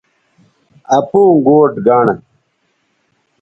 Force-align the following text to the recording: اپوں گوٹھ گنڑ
اپوں 0.97 1.29
گوٹھ 1.45 1.75
گنڑ 1.85 2.07